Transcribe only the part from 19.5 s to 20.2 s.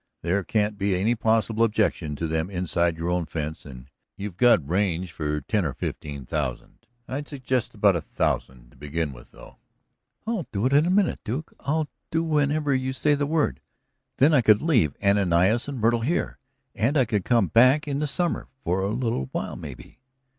maybe."